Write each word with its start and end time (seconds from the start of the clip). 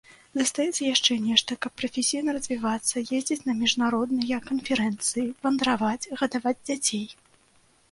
Застаецца 0.39 0.81
яшчэ 0.85 1.17
нешта, 1.25 1.57
каб 1.65 1.73
прафесійна 1.81 2.29
развівацца, 2.37 3.05
ездзіць 3.19 3.45
на 3.51 3.55
міжнародныя 3.61 4.41
канферэнцыі, 4.49 5.29
вандраваць, 5.47 6.09
гадаваць 6.25 6.59
дзяцей. 6.67 7.07